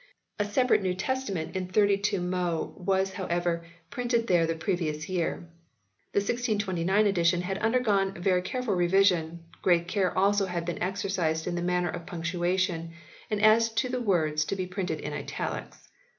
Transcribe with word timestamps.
A 0.39 0.45
separate 0.45 0.81
New 0.81 0.95
Testament 0.95 1.55
in 1.55 1.67
32mo 1.67 2.75
was, 2.75 3.13
however, 3.13 3.63
printed 3.91 4.25
there 4.25 4.47
the 4.47 4.55
previous 4.55 5.07
year. 5.07 5.47
The 6.13 6.19
1629 6.19 7.05
edition 7.05 7.41
had 7.43 7.59
undergone 7.59 8.19
very 8.19 8.41
careful 8.41 8.73
re 8.73 8.87
vision 8.87 9.43
> 9.53 9.61
great 9.61 9.87
care 9.87 10.17
also 10.17 10.47
had 10.47 10.65
been 10.65 10.81
exercised 10.81 11.45
in 11.45 11.53
the 11.53 11.61
matter 11.61 11.89
of 11.89 12.07
punctua 12.07 12.57
tion 12.57 12.93
and 13.29 13.39
as 13.43 13.69
to 13.73 13.89
the 13.89 14.01
words 14.01 14.43
to 14.45 14.55
be 14.55 14.65
printed 14.65 14.99
in 15.01 15.13
italics. 15.13 15.87